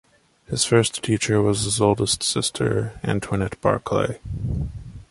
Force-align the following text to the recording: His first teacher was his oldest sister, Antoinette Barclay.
His 0.47 0.65
first 0.65 1.03
teacher 1.03 1.43
was 1.43 1.61
his 1.63 1.79
oldest 1.79 2.23
sister, 2.23 2.99
Antoinette 3.03 3.61
Barclay. 3.61 4.17